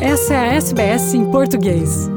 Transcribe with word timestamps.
Essa 0.00 0.34
é 0.34 0.36
a 0.36 0.54
SBS 0.56 1.14
em 1.14 1.30
português. 1.30 2.10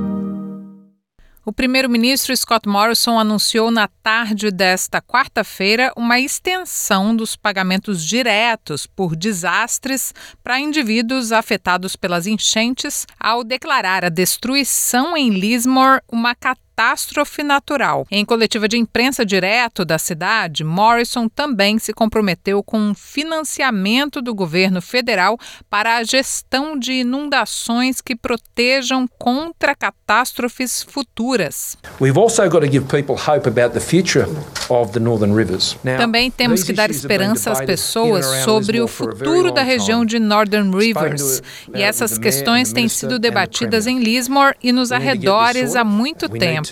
O 1.46 1.54
primeiro-ministro 1.54 2.36
Scott 2.36 2.68
Morrison 2.68 3.18
anunciou 3.18 3.72
na 3.72 3.88
tarde 3.88 4.52
desta 4.52 5.02
quarta-feira 5.02 5.94
uma 5.96 6.20
extensão 6.20 7.16
dos 7.16 7.38
pagamentos 7.38 8.04
diretos 8.04 8.86
por 8.86 9.16
desastres 9.16 10.14
para 10.44 10.60
indivíduos 10.60 11.32
afetados 11.32 11.96
pelas 11.96 12.28
enchentes, 12.28 13.08
ao 13.18 13.46
declarar 13.46 14.04
a 14.04 14.10
destruição 14.10 15.16
em 15.16 15.30
Lismore 15.30 16.02
uma 16.12 16.36
catástrofe 16.36 16.69
catástrofe 16.80 17.44
natural. 17.44 18.08
Em 18.10 18.24
coletiva 18.24 18.66
de 18.66 18.78
imprensa 18.78 19.26
direto 19.26 19.84
da 19.84 19.98
cidade, 19.98 20.64
Morrison 20.64 21.28
também 21.28 21.78
se 21.78 21.92
comprometeu 21.92 22.64
com 22.64 22.80
um 22.80 22.96
financiamento 22.96 24.22
do 24.22 24.34
governo 24.34 24.82
federal 24.82 25.38
para 25.70 25.98
a 25.98 26.04
gestão 26.04 26.80
de 26.80 26.94
inundações 26.94 28.00
que 28.00 28.16
protejam 28.16 29.10
contra 29.20 29.76
catástrofes 29.76 30.82
futuras. 30.82 31.78
Também 35.98 36.32
temos 36.32 36.64
que 36.64 36.72
dar 36.72 36.90
esperança 36.90 37.52
às 37.52 37.60
pessoas 37.60 38.26
sobre 38.46 38.80
o 38.80 38.88
futuro 38.88 39.52
da 39.52 39.64
região 39.64 40.06
de 40.06 40.18
Northern 40.18 40.74
Rivers. 40.74 41.42
E 41.76 41.82
essas 41.82 42.18
questões 42.18 42.72
têm 42.72 42.88
sido 42.88 43.20
debatidas 43.20 43.86
em 43.86 44.00
Lismore 44.00 44.56
e 44.64 44.72
nos 44.72 44.94
arredores 44.94 45.76
há 45.76 45.84
muito 45.84 46.30
tempo. 46.30 46.69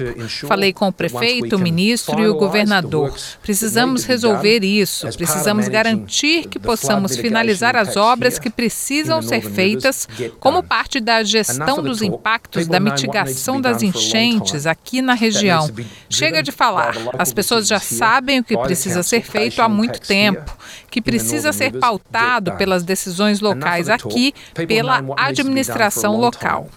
Falei 0.47 0.73
com 0.73 0.87
o 0.87 0.91
prefeito, 0.91 1.55
o 1.55 1.59
ministro 1.59 2.19
e 2.21 2.27
o 2.27 2.35
governador. 2.35 3.13
Precisamos 3.41 4.03
resolver 4.03 4.63
isso. 4.63 5.07
Precisamos 5.15 5.67
garantir 5.67 6.47
que 6.47 6.59
possamos 6.59 7.15
finalizar 7.15 7.75
as 7.75 7.95
obras 7.95 8.39
que 8.39 8.49
precisam 8.49 9.21
ser 9.21 9.41
feitas 9.41 10.07
como 10.39 10.63
parte 10.63 10.99
da 10.99 11.23
gestão 11.23 11.81
dos 11.81 12.01
impactos 12.01 12.67
da 12.67 12.79
mitigação 12.79 13.59
das 13.59 13.81
enchentes 13.81 14.65
aqui 14.65 15.01
na 15.01 15.13
região. 15.13 15.69
Chega 16.09 16.41
de 16.41 16.51
falar. 16.51 16.95
As 17.17 17.33
pessoas 17.33 17.67
já 17.67 17.79
sabem 17.79 18.39
o 18.39 18.43
que 18.43 18.57
precisa 18.57 19.03
ser 19.03 19.21
feito 19.21 19.61
há 19.61 19.69
muito 19.69 19.99
tempo, 20.01 20.57
que 20.89 21.01
precisa 21.01 21.51
ser 21.53 21.77
pautado 21.79 22.53
pelas 22.53 22.83
decisões 22.83 23.39
locais 23.39 23.89
aqui, 23.89 24.33
pela 24.67 25.03
administração 25.17 26.17
local. 26.17 26.69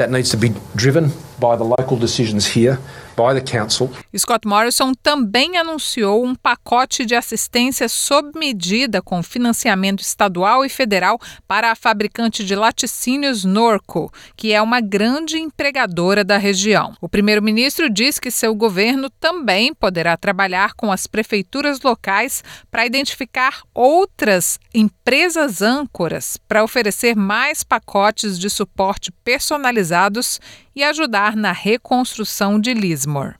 That 0.00 0.10
needs 0.10 0.30
to 0.30 0.38
be 0.38 0.54
driven 0.74 1.12
by 1.38 1.56
the 1.56 1.64
local 1.64 1.98
decisions 1.98 2.46
here. 2.46 2.78
Scott 4.16 4.46
Morrison 4.46 4.92
também 4.94 5.56
anunciou 5.56 6.24
um 6.24 6.34
pacote 6.34 7.04
de 7.04 7.14
assistência 7.14 7.88
sob 7.88 8.38
medida 8.38 9.02
com 9.02 9.22
financiamento 9.22 10.00
estadual 10.00 10.64
e 10.64 10.68
federal 10.68 11.18
para 11.46 11.70
a 11.70 11.74
fabricante 11.74 12.44
de 12.44 12.54
laticínios 12.54 13.44
Norco, 13.44 14.12
que 14.36 14.52
é 14.52 14.60
uma 14.60 14.80
grande 14.80 15.38
empregadora 15.38 16.24
da 16.24 16.36
região. 16.36 16.94
O 17.00 17.08
primeiro-ministro 17.08 17.90
diz 17.90 18.18
que 18.18 18.30
seu 18.30 18.54
governo 18.54 19.10
também 19.10 19.74
poderá 19.74 20.16
trabalhar 20.16 20.74
com 20.74 20.92
as 20.92 21.06
prefeituras 21.06 21.80
locais 21.80 22.42
para 22.70 22.86
identificar 22.86 23.62
outras 23.74 24.58
empresas 24.74 25.62
âncoras 25.62 26.36
para 26.48 26.64
oferecer 26.64 27.16
mais 27.16 27.62
pacotes 27.62 28.38
de 28.38 28.48
suporte 28.48 29.12
personalizados 29.24 30.40
e 30.80 30.84
ajudar 30.84 31.36
na 31.36 31.52
reconstrução 31.52 32.58
de 32.58 32.72
Lismore. 32.72 33.34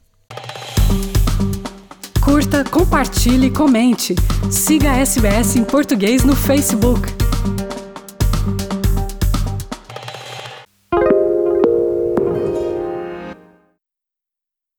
Curta, 2.22 2.62
compartilhe, 2.64 3.50
comente. 3.50 4.14
Siga 4.50 4.92
a 4.92 4.98
SBS 4.98 5.56
em 5.56 5.64
português 5.64 6.22
no 6.22 6.36
Facebook. 6.36 7.19